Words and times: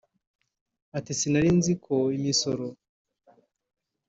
Ati” 0.97 1.11
Sinari 1.19 1.49
nziko 1.59 1.93
imisoro 2.17 2.65